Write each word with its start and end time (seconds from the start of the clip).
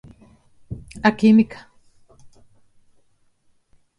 _A 1.09 1.11
química. 1.19 1.59